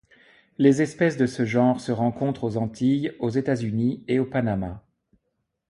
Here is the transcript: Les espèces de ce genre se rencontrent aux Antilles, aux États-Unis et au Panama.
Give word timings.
Les 0.57 0.81
espèces 0.81 1.15
de 1.15 1.27
ce 1.27 1.45
genre 1.45 1.79
se 1.79 1.91
rencontrent 1.91 2.43
aux 2.45 2.57
Antilles, 2.57 3.11
aux 3.19 3.29
États-Unis 3.29 4.03
et 4.07 4.17
au 4.17 4.25
Panama. 4.25 4.83